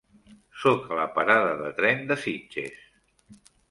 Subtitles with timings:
[0.61, 2.85] Soc a la parada de tren de Sitges.